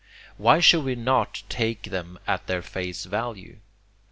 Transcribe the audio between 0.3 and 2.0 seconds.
Why should we not take